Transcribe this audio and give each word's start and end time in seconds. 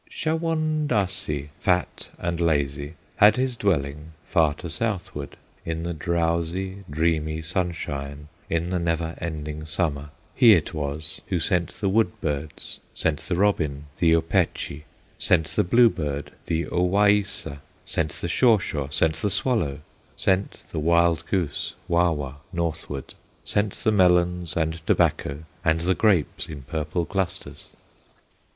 Shawondasee, 0.09 1.49
fat 1.59 2.09
and 2.17 2.39
lazy, 2.41 2.95
Had 3.17 3.35
his 3.35 3.55
dwelling 3.55 4.13
far 4.27 4.55
to 4.55 4.67
southward, 4.67 5.37
In 5.63 5.83
the 5.83 5.93
drowsy, 5.93 6.83
dreamy 6.89 7.43
sunshine, 7.43 8.27
In 8.49 8.71
the 8.71 8.79
never 8.79 9.15
ending 9.21 9.63
Summer. 9.67 10.09
He 10.33 10.53
it 10.53 10.73
was 10.73 11.21
who 11.27 11.39
sent 11.39 11.69
the 11.79 11.87
wood 11.87 12.19
birds, 12.19 12.79
Sent 12.95 13.19
the 13.19 13.35
robin, 13.35 13.85
the 13.99 14.15
Opechee, 14.15 14.85
Sent 15.19 15.45
the 15.49 15.63
bluebird, 15.63 16.31
the 16.47 16.65
Owaissa, 16.65 17.59
Sent 17.85 18.09
the 18.13 18.27
Shawshaw, 18.27 18.87
sent 18.91 19.17
the 19.17 19.29
swallow, 19.29 19.81
Sent 20.17 20.65
the 20.71 20.79
wild 20.79 21.27
goose, 21.27 21.75
Wawa, 21.87 22.37
northward, 22.51 23.13
Sent 23.45 23.73
the 23.73 23.91
melons 23.91 24.57
and 24.57 24.83
tobacco, 24.87 25.43
And 25.63 25.81
the 25.81 25.93
grapes 25.93 26.47
in 26.49 26.63
purple 26.63 27.05
clusters. 27.05 27.67